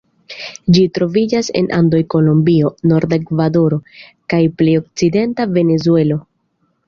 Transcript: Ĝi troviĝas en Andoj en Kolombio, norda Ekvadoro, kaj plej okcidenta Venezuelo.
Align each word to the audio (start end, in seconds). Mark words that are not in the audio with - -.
Ĝi 0.75 0.83
troviĝas 0.97 1.49
en 1.59 1.67
Andoj 1.79 1.99
en 2.03 2.07
Kolombio, 2.13 2.71
norda 2.91 3.19
Ekvadoro, 3.23 3.79
kaj 4.33 4.41
plej 4.61 4.75
okcidenta 4.81 5.47
Venezuelo. 5.59 6.19